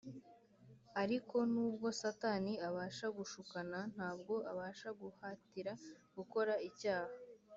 [1.01, 5.73] Ariko nubwo Satani abasha gushukana, ntabwo abasha guhatira
[6.17, 7.13] gukora icyaha